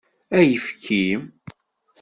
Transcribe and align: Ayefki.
Ayefki. 0.37 1.01